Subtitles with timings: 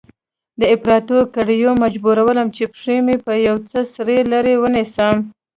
[0.59, 3.15] د اپراتو کړيو مجبورولم چې پښې مې
[3.47, 5.15] يو څه سره لرې ونيسم.